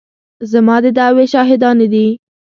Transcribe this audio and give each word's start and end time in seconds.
زما 0.51 0.75
د 0.83 0.85
دعوې 0.97 1.25
شاهدانې 1.33 1.87
دي. 1.93 2.07